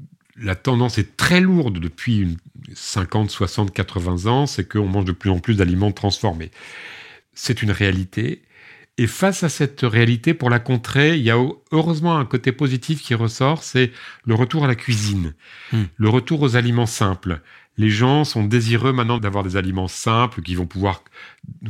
la 0.41 0.55
tendance 0.55 0.97
est 0.97 1.17
très 1.19 1.41
lourde 1.41 1.79
depuis 1.79 2.21
une 2.21 2.37
50, 2.75 3.31
60, 3.31 3.73
80 3.75 4.31
ans, 4.31 4.47
c'est 4.47 4.67
qu'on 4.67 4.87
mange 4.87 5.05
de 5.05 5.13
plus 5.13 5.29
en 5.29 5.41
plus 5.41 5.57
d'aliments 5.57 5.93
transformés. 5.93 6.51
C'est 7.35 7.63
une 7.63 7.71
réalité. 7.71 8.43
Et 8.97 9.07
face 9.07 9.43
à 9.43 9.51
cette 9.51 9.83
réalité, 9.83 10.33
pour 10.33 10.49
la 10.49 10.59
contrer, 10.59 11.17
il 11.17 11.23
y 11.23 11.31
a 11.31 11.37
heureusement 11.71 12.17
un 12.17 12.25
côté 12.25 12.53
positif 12.53 13.03
qui 13.03 13.15
ressort, 13.15 13.63
c'est 13.63 13.91
le 14.25 14.35
retour 14.35 14.65
à 14.65 14.69
la 14.69 14.75
cuisine, 14.75 15.35
hmm. 15.73 15.83
le 15.97 16.09
retour 16.09 16.41
aux 16.41 16.57
aliments 16.57 16.87
simples. 16.87 17.41
Les 17.79 17.89
gens 17.89 18.25
sont 18.25 18.45
désireux 18.45 18.93
maintenant 18.93 19.19
d'avoir 19.19 19.45
des 19.45 19.57
aliments 19.57 19.89
simples 19.89 20.43
qui 20.43 20.55
vont 20.55 20.67
pouvoir 20.67 21.03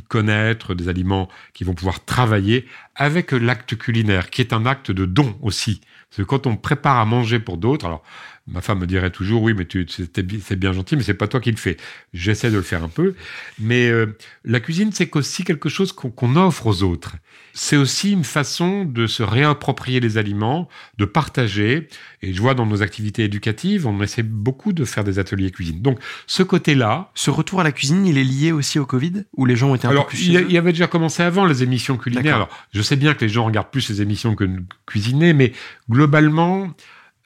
connaître, 0.09 0.75
des 0.75 0.89
aliments 0.89 1.29
qui 1.55 1.65
vont 1.65 1.75
pouvoir 1.75 2.05
travailler 2.05 2.67
avec 2.95 3.33
l'acte 3.33 3.77
culinaire, 3.77 4.31
qui 4.31 4.41
est 4.41 4.53
un 4.53 4.67
acte 4.67 4.91
de 4.91 5.07
don 5.07 5.39
aussi. 5.43 5.81
Parce 6.11 6.19
que 6.19 6.23
quand 6.23 6.47
on 6.47 6.57
prépare 6.57 6.99
à 6.99 7.05
manger 7.05 7.39
pour 7.39 7.57
d'autres, 7.57 7.87
alors 7.87 8.03
Ma 8.49 8.61
femme 8.61 8.81
me 8.81 8.87
dirait 8.89 9.11
toujours, 9.11 9.41
oui, 9.43 9.55
mais 9.55 9.67
c'est 9.89 10.57
bien 10.57 10.73
gentil, 10.73 10.97
mais 10.97 11.05
c'est 11.05 11.15
pas 11.15 11.29
toi 11.29 11.41
qui 11.41 11.53
le 11.53 11.57
fais. 11.57 11.77
J'essaie 12.13 12.51
de 12.51 12.57
le 12.57 12.63
faire 12.63 12.83
un 12.83 12.89
peu. 12.89 13.15
Mais 13.61 13.89
euh, 13.89 14.17
la 14.45 14.59
cuisine, 14.59 14.91
c'est 14.93 15.15
aussi 15.15 15.45
quelque 15.45 15.69
chose 15.69 15.93
qu'on 15.93 16.35
offre 16.35 16.67
aux 16.67 16.83
autres. 16.83 17.15
C'est 17.53 17.77
aussi 17.77 18.11
une 18.11 18.25
façon 18.25 18.85
de 18.85 19.07
se 19.07 19.23
réapproprier 19.23 20.01
les 20.01 20.19
aliments, 20.19 20.69
de 20.99 21.05
partager. 21.05 21.87
Et 22.21 22.35
je 22.35 22.43
vois 22.43 22.55
dans 22.55 22.67
nos 22.67 22.83
activités 22.83 23.23
éducatives, 23.23 23.87
on 23.87 24.03
essaie 24.03 24.25
beaucoup 24.25 24.73
de 24.73 24.85
faire 24.85 25.05
des 25.05 25.21
ateliers 25.21 25.53
cuisine. 25.53 25.81
Donc, 25.81 26.01
ce 26.27 26.43
côté-là. 26.43 27.13
Ce 27.15 27.31
retour 27.31 27.61
à 27.61 27.65
la 27.65 27.71
cuisine, 27.71 28.07
il 28.07 28.19
est 28.19 28.25
lié 28.25 28.51
aussi 28.51 28.81
au 28.81 28.87
Covid, 28.87 29.25
où 29.37 29.47
les 29.47 29.55
gens 29.55 29.71
ont 29.71 29.75
été 29.77 29.87
un 29.87 29.91
alors, 29.91 30.07
peu 30.07 30.17
plus 30.17 30.27
il, 30.27 30.51
y 30.51 30.59
avait 30.59 30.73
déjà 30.73 30.89
commencé 30.89 31.23
avant 31.23 31.47
les 31.47 31.63
émissions 31.63 31.97
culinaires. 31.97 32.35
Alors, 32.35 32.49
je 32.73 32.83
sais 32.83 32.97
bien 32.97 33.15
que 33.15 33.25
les 33.25 33.29
gens 33.29 33.45
regardent 33.45 33.71
plus 33.71 33.83
ces 33.83 34.03
émissions 34.03 34.35
que 34.35 34.49
cuisiner, 34.85 35.33
mais 35.33 35.53
globalement, 35.89 36.75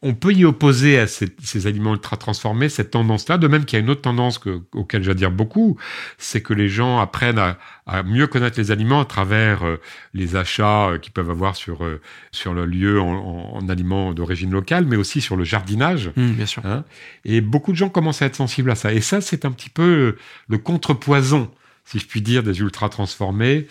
on 0.03 0.15
peut 0.15 0.33
y 0.33 0.45
opposer 0.45 0.99
à 0.99 1.07
ces, 1.07 1.67
aliments 1.67 1.95
ultra 1.95 2.17
transformés 2.17 2.69
cette 2.69 2.91
tendance-là, 2.91 3.39
de 3.39 3.49
même 3.49 3.65
qu'il 3.65 3.79
y 3.79 3.81
a 3.81 3.85
une 3.85 3.91
autre 3.91 4.03
tendance 4.03 4.39
que, 4.39 4.61
auquel 4.73 5.03
j'adhère 5.03 5.31
beaucoup, 5.31 5.79
c'est 6.19 6.43
que 6.43 6.53
les 6.53 6.69
gens 6.69 7.01
apprennent 7.01 7.39
à, 7.39 8.03
mieux 8.03 8.27
connaître 8.27 8.59
les 8.61 8.71
aliments 8.71 9.01
à 9.01 9.05
travers 9.07 9.65
euh, 9.65 9.81
les 10.13 10.37
achats 10.37 10.91
euh, 10.91 10.99
qu'ils 10.99 11.13
peuvent 11.13 11.31
avoir 11.31 11.57
sur, 11.57 11.83
euh, 11.85 12.01
sur 12.31 12.53
le 12.53 12.67
lieu 12.67 13.01
en, 13.01 13.67
aliments 13.69 14.13
d'origine 14.13 14.51
locale, 14.51 14.85
mais 14.87 14.97
aussi 14.97 15.21
sur 15.21 15.35
le 15.37 15.45
jardinage. 15.45 16.11
Mmh, 16.15 16.31
bien 16.33 16.47
sûr. 16.47 16.65
Hein. 16.67 16.85
et 17.25 17.41
beaucoup 17.41 17.73
de 17.73 17.77
gens 17.77 17.89
commencent 17.89 18.23
à 18.23 18.27
être 18.27 18.37
sensibles 18.37 18.71
à 18.71 18.75
ça. 18.75 18.93
Et 18.93 19.01
ça, 19.01 19.21
c'est 19.21 19.45
un 19.45 19.51
petit 19.51 19.71
peu 19.71 20.17
le 20.49 20.59
contrepoison, 20.59 21.51
si 21.85 21.99
je 21.99 22.07
puis 22.07 22.21
dire, 22.21 22.43
des 22.43 22.61
ultra 22.61 22.89
transformés, 22.89 23.67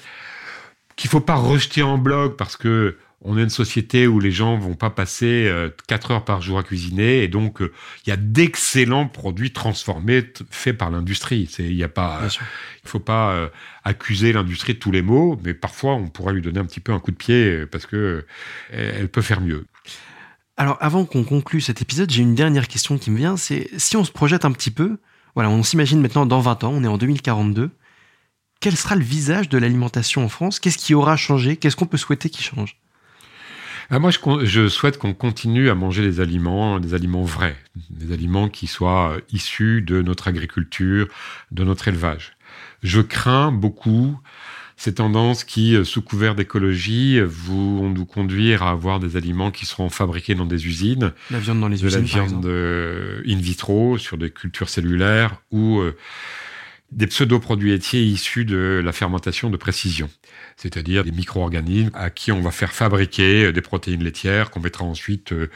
qu'il 0.96 1.10
faut 1.10 1.22
pas 1.22 1.36
rejeter 1.36 1.84
en 1.84 1.98
bloc 1.98 2.36
parce 2.36 2.58
que 2.58 2.98
on 3.26 3.38
est 3.38 3.44
une 3.44 3.50
société 3.50 4.08
où 4.08 4.20
les 4.20 4.32
gens 4.32 4.58
vont 4.58 4.76
pas 4.76 4.92
passer 4.92 5.52
4 5.88 6.12
euh, 6.12 6.14
heures 6.14 6.26
par 6.26 6.42
jour 6.42 6.60
à 6.60 6.64
cuisiner 6.64 7.24
et 7.24 7.28
donc 7.28 7.62
euh, 7.62 7.74
il 8.06 8.12
y 8.12 8.14
a 8.14 8.18
d'excellents 8.18 9.08
produits 9.08 9.52
transformés 9.52 10.24
faits 10.52 10.78
par 10.78 10.92
l'industrie. 10.92 11.50
C'est 11.52 11.64
il 11.64 11.76
y 11.76 11.84
a 11.84 11.90
pas 11.90 12.22
il 12.84 12.90
faut 12.90 13.00
pas 13.00 13.32
euh, 13.32 13.50
accuser 13.84 14.32
l'industrie 14.32 14.76
de 14.76 14.80
tous 14.80 14.92
les 14.92 15.02
maux, 15.02 15.40
mais 15.44 15.56
parfois 15.56 15.96
on 15.96 16.08
pourrait 16.08 16.34
lui 16.34 16.42
donner 16.42 16.60
un 16.60 16.66
petit 16.66 16.80
peu 16.80 16.94
un 16.94 17.00
coup 17.00 17.12
de 17.12 17.18
pied 17.18 17.66
parce 17.66 17.88
que 17.88 18.26
elle 18.72 19.10
peut 19.10 19.24
faire 19.24 19.42
mieux. 19.42 19.66
Alors 20.56 20.78
avant 20.80 21.06
qu'on 21.06 21.24
conclue 21.24 21.62
cet 21.62 21.82
épisode, 21.82 22.12
j'ai 22.12 22.22
une 22.22 22.36
dernière 22.36 22.68
question 22.68 22.98
qui 22.98 23.10
me 23.10 23.18
vient, 23.18 23.38
c'est 23.38 23.70
si 23.78 23.98
on 23.98 24.06
se 24.06 24.12
projette 24.12 24.46
un 24.46 24.52
petit 24.52 24.72
peu, 24.72 24.98
voilà, 25.34 25.50
on 25.50 25.64
s'imagine 25.64 26.00
maintenant 26.00 26.28
dans 26.28 26.40
20 26.40 26.64
ans, 26.64 26.72
on 26.74 26.84
est 26.84 26.88
en 26.88 26.98
2042, 26.98 27.72
quel 28.62 28.78
sera 28.78 28.96
le 28.96 29.04
visage 29.04 29.50
de 29.50 29.58
l'alimentation 29.58 30.24
en 30.24 30.30
France? 30.30 30.60
Qu'est-ce 30.60 30.78
qui 30.78 30.94
aura 30.94 31.18
changé? 31.18 31.58
Qu'est-ce 31.58 31.76
qu'on 31.76 31.88
peut 31.88 31.98
souhaiter 31.98 32.30
qui 32.30 32.42
change? 32.42 32.78
Ah, 33.90 34.00
moi, 34.00 34.12
je, 34.12 34.68
souhaite 34.68 34.98
qu'on 34.98 35.14
continue 35.14 35.70
à 35.70 35.76
manger 35.76 36.02
des 36.04 36.20
aliments, 36.20 36.80
des 36.80 36.94
aliments 36.94 37.24
vrais, 37.24 37.56
des 37.90 38.14
aliments 38.14 38.50
qui 38.50 38.68
soient 38.68 39.12
euh, 39.12 39.22
issus 39.32 39.82
de 39.82 40.02
notre 40.02 40.28
agriculture, 40.28 41.08
de 41.52 41.64
notre 41.64 41.88
élevage. 41.88 42.34
Je 42.84 43.02
crains 43.02 43.52
beaucoup 43.52 44.20
ces 44.78 44.96
tendances 44.96 45.44
qui, 45.44 45.76
euh, 45.76 45.84
sous 45.84 46.02
couvert 46.02 46.36
d'écologie, 46.36 47.22
vont 47.22 47.90
nous 47.90 48.06
conduire 48.06 48.64
à 48.64 48.72
avoir 48.72 49.00
des 49.00 49.16
aliments 49.16 49.52
qui 49.52 49.66
seront 49.66 49.90
fabriqués 49.90 50.36
dans 50.36 50.46
des 50.46 50.68
usines. 50.68 51.14
La 51.32 51.40
viande 51.40 51.62
dans 51.62 51.70
les 51.70 51.78
de 51.78 51.86
usines. 51.86 52.02
La 52.02 52.06
viande 52.06 52.46
euh, 52.46 53.22
in 53.28 53.38
vitro, 53.38 53.98
sur 53.98 54.18
des 54.18 54.32
cultures 54.32 54.70
cellulaires 54.70 55.42
ou 55.52 55.82
des 56.96 57.08
pseudo-produits 57.08 57.72
laitiers 57.72 58.02
issus 58.02 58.46
de 58.46 58.82
la 58.84 58.92
fermentation 58.92 59.50
de 59.50 59.58
précision 59.58 60.10
c'est-à-dire 60.58 61.04
des 61.04 61.12
micro-organismes 61.12 61.92
à 61.94 62.10
qui 62.10 62.32
on 62.32 62.42
va 62.42 62.52
faire 62.52 62.72
fabriquer 62.72 63.52
des 63.52 63.62
protéines 63.62 64.04
laitières 64.04 64.52
qu'on 64.52 64.60
mettra 64.60 64.86
ensuite 64.86 65.34
euh, 65.34 65.50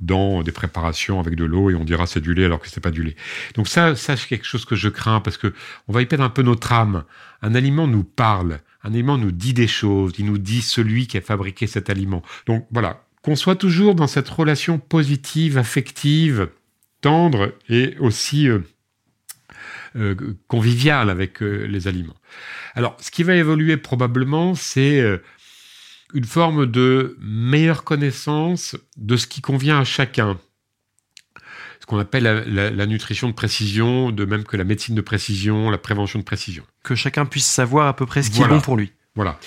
dans 0.00 0.42
des 0.42 0.52
préparations 0.52 1.20
avec 1.20 1.34
de 1.34 1.44
l'eau 1.44 1.70
et 1.70 1.74
on 1.74 1.84
dira 1.84 2.06
c'est 2.06 2.20
du 2.20 2.34
lait 2.34 2.44
alors 2.44 2.60
que 2.60 2.68
c'est 2.68 2.80
pas 2.80 2.90
du 2.90 3.02
lait. 3.02 3.16
Donc 3.54 3.68
ça, 3.68 3.94
ça 3.96 4.16
c'est 4.16 4.28
quelque 4.28 4.46
chose 4.46 4.64
que 4.64 4.74
je 4.74 4.88
crains 4.88 5.20
parce 5.20 5.36
que 5.36 5.52
on 5.88 5.92
va 5.92 6.02
y 6.02 6.06
perdre 6.06 6.24
un 6.24 6.30
peu 6.30 6.42
notre 6.42 6.72
âme. 6.72 7.04
Un 7.42 7.54
aliment 7.54 7.86
nous 7.86 8.04
parle, 8.04 8.60
un 8.82 8.90
aliment 8.90 9.18
nous 9.18 9.32
dit 9.32 9.54
des 9.54 9.68
choses, 9.68 10.14
il 10.18 10.26
nous 10.26 10.38
dit 10.38 10.62
celui 10.62 11.06
qui 11.06 11.16
a 11.16 11.20
fabriqué 11.20 11.66
cet 11.66 11.90
aliment. 11.90 12.22
Donc 12.46 12.66
voilà, 12.70 13.04
qu'on 13.22 13.36
soit 13.36 13.56
toujours 13.56 13.94
dans 13.94 14.06
cette 14.06 14.28
relation 14.28 14.78
positive, 14.78 15.58
affective, 15.58 16.48
tendre 17.00 17.52
et 17.68 17.96
aussi 17.98 18.48
euh, 18.48 18.60
euh, 19.96 20.14
conviviale 20.48 21.10
avec 21.10 21.40
les 21.40 21.88
aliments. 21.88 22.16
Alors, 22.74 22.96
ce 23.00 23.10
qui 23.10 23.22
va 23.22 23.34
évoluer 23.34 23.76
probablement, 23.76 24.54
c'est 24.54 25.00
euh, 25.00 25.18
une 26.12 26.24
forme 26.24 26.66
de 26.66 27.16
meilleure 27.20 27.84
connaissance 27.84 28.76
de 28.96 29.16
ce 29.16 29.26
qui 29.26 29.40
convient 29.40 29.78
à 29.78 29.84
chacun. 29.84 30.38
Ce 31.80 31.86
qu'on 31.86 31.98
appelle 31.98 32.24
la, 32.46 32.86
nutrition 32.86 33.28
de 33.28 33.34
précision, 33.34 34.10
de 34.10 34.24
même 34.24 34.44
que 34.44 34.56
la 34.56 34.64
médecine 34.64 34.94
de 34.94 35.02
précision, 35.02 35.70
la 35.70 35.76
prévention 35.76 36.18
de 36.18 36.24
précision. 36.24 36.64
Que 36.82 36.94
chacun 36.94 37.26
puisse 37.26 37.46
savoir 37.46 37.88
à 37.88 37.94
peu 37.94 38.06
près 38.06 38.22
ce 38.22 38.30
qui 38.30 38.40
est 38.40 38.48
bon 38.48 38.60
pour 38.60 38.76
lui. 38.76 38.92
Voilà. 39.14 39.38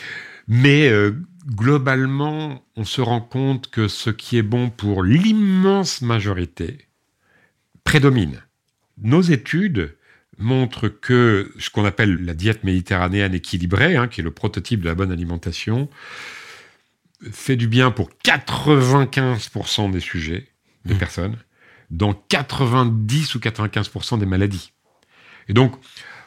Mais 0.47 0.87
euh, 0.87 1.11
globalement, 1.47 2.63
on 2.75 2.85
se 2.85 3.01
rend 3.01 3.21
compte 3.21 3.71
que 3.71 3.87
ce 3.87 4.11
qui 4.11 4.37
est 4.37 4.43
bon 4.43 4.69
pour 4.69 5.03
l'immense 5.03 6.01
majorité 6.01 6.87
prédomine. 7.83 8.43
Nos 9.01 9.21
études 9.21 9.96
montre 10.37 10.87
que 10.87 11.51
ce 11.57 11.69
qu'on 11.69 11.85
appelle 11.85 12.23
la 12.23 12.33
diète 12.33 12.63
méditerranéenne 12.63 13.33
équilibrée, 13.33 13.95
hein, 13.95 14.07
qui 14.07 14.21
est 14.21 14.23
le 14.23 14.31
prototype 14.31 14.81
de 14.81 14.85
la 14.85 14.95
bonne 14.95 15.11
alimentation, 15.11 15.89
fait 17.31 17.55
du 17.55 17.67
bien 17.67 17.91
pour 17.91 18.09
95% 18.23 19.91
des 19.91 19.99
sujets, 19.99 20.47
des 20.85 20.93
mmh. 20.93 20.97
personnes, 20.97 21.37
dans 21.89 22.13
90 22.13 23.35
ou 23.35 23.39
95% 23.39 24.19
des 24.19 24.25
maladies. 24.25 24.71
Et 25.47 25.53
donc, 25.53 25.75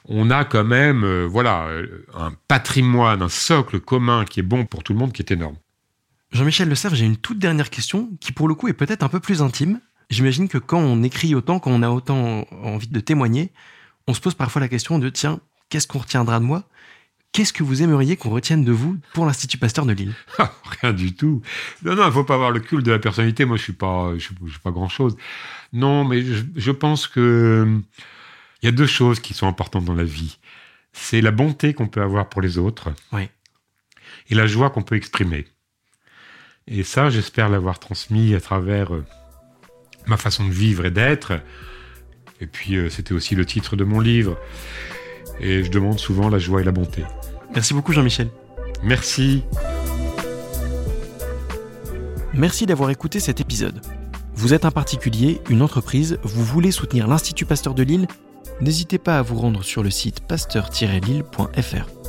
on 0.07 0.31
a 0.31 0.45
quand 0.45 0.65
même, 0.65 1.05
euh, 1.05 1.27
voilà, 1.27 1.67
euh, 1.69 2.07
un 2.15 2.33
patrimoine, 2.49 3.23
un 3.23 3.29
socle 3.29 3.81
commun 3.81 4.25
qui 4.25 4.41
est 4.41 4.45
bon 4.45 4.65
pour 4.65 4.83
tout 4.83 4.93
le 4.93 4.99
monde, 4.99 5.13
qui 5.13 5.23
est 5.23 5.31
énorme. 5.31 5.57
Jean-Michel 6.33 6.69
Le 6.69 6.75
Serre, 6.75 6.95
j'ai 6.95 7.05
une 7.05 7.17
toute 7.17 7.39
dernière 7.39 7.71
question 7.71 8.11
qui, 8.21 8.33
pour 8.33 8.49
le 8.49 8.55
coup, 8.55 8.69
est 8.69 8.73
peut-être 8.73 9.03
un 9.03 9.09
peu 9.09 9.21
plus 9.21 9.43
intime. 9.43 9.81
J'imagine 10.11 10.49
que 10.49 10.59
quand 10.59 10.81
on 10.81 11.03
écrit 11.03 11.35
autant, 11.35 11.59
quand 11.59 11.71
on 11.71 11.83
a 11.83 11.91
autant 11.91 12.47
envie 12.63 12.89
de 12.89 13.01
témoigner, 13.01 13.53
on 14.11 14.15
se 14.15 14.21
pose 14.21 14.35
parfois 14.35 14.61
la 14.61 14.69
question 14.69 14.99
de 14.99 15.09
tiens, 15.09 15.41
qu'est-ce 15.69 15.87
qu'on 15.87 16.01
retiendra 16.01 16.41
de 16.41 16.45
moi? 16.45 16.65
Qu'est-ce 17.31 17.53
que 17.53 17.63
vous 17.63 17.81
aimeriez 17.81 18.17
qu'on 18.17 18.31
retienne 18.31 18.65
de 18.65 18.73
vous 18.73 18.99
pour 19.15 19.25
l'Institut 19.25 19.57
Pasteur 19.57 19.87
de 19.87 19.93
Lille? 19.93 20.15
Ah, 20.39 20.53
Rien 20.83 20.93
du 20.93 21.15
tout. 21.15 21.43
Non, 21.85 21.95
non, 21.95 22.07
il 22.07 22.13
faut 22.13 22.25
pas 22.25 22.35
avoir 22.35 22.51
le 22.51 22.59
culte 22.59 22.85
de 22.85 22.91
la 22.91 22.99
personnalité. 22.99 23.45
Moi, 23.45 23.57
je 23.57 23.63
suis 23.63 23.73
pas, 23.73 24.13
je 24.17 24.25
suis, 24.25 24.35
pas 24.65 24.73
grand-chose. 24.73 25.17
Non, 25.73 26.05
mais 26.05 26.23
je, 26.23 26.71
pense 26.73 27.07
que 27.07 27.81
il 28.63 28.67
y 28.67 28.69
a 28.69 28.73
deux 28.73 28.87
choses 28.87 29.21
qui 29.21 29.33
sont 29.33 29.47
importantes 29.47 29.85
dans 29.85 29.95
la 29.95 30.03
vie. 30.03 30.39
C'est 30.93 31.21
la 31.21 31.31
bonté 31.31 31.73
qu'on 31.73 31.87
peut 31.87 32.03
avoir 32.03 32.29
pour 32.29 32.43
les 32.43 32.59
autres. 32.59 32.93
Oui. 33.13 33.29
Et 34.29 34.35
la 34.35 34.49
joie 34.49 34.71
qu'on 34.71 34.83
peut 34.83 34.97
exprimer. 34.97 35.47
Et 36.67 36.83
ça, 36.83 37.11
j'espère 37.11 37.49
l'avoir 37.49 37.79
transmis 37.79 38.35
à 38.35 38.41
travers 38.41 38.93
euh, 38.93 39.05
ma 40.09 40.17
façon 40.17 40.45
de 40.45 40.53
vivre 40.53 40.85
et 40.85 40.91
d'être 40.91 41.41
et 42.41 42.47
puis 42.47 42.77
euh, 42.77 42.91
c'était 42.91 43.13
aussi 43.13 43.35
le 43.35 43.45
titre 43.45 43.77
de 43.77 43.85
mon 43.85 44.01
livre. 44.01 44.39
Et 45.41 45.65
je 45.65 45.71
demande 45.71 45.99
souvent 45.99 46.29
la 46.29 46.39
joie 46.39 46.61
et 46.61 46.65
la 46.65 46.73
bonté. 46.73 47.05
Merci 47.55 47.75
beaucoup 47.75 47.93
Jean-Michel. 47.93 48.29
Merci. 48.83 49.43
Merci 52.35 52.67
d'avoir 52.67 52.91
écouté 52.91 53.21
cet 53.21 53.41
épisode. 53.41 53.81
Vous 54.35 54.55
êtes 54.55 54.65
un 54.65 54.71
particulier, 54.71 55.41
une 55.51 55.63
entreprise, 55.63 56.19
vous 56.23 56.45
voulez 56.45 56.71
soutenir 56.71 57.09
l'Institut 57.09 57.45
Pasteur 57.45 57.75
de 57.75 57.83
Lille 57.83 58.07
N'hésitez 58.61 58.99
pas 58.99 59.19
à 59.19 59.23
vous 59.23 59.37
rendre 59.37 59.63
sur 59.63 59.83
le 59.83 59.91
site 59.91 60.21
pasteur-lille.fr. 60.21 62.00